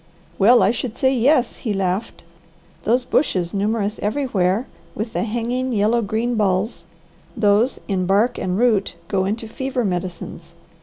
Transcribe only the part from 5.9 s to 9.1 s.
green balls, those, in bark and root,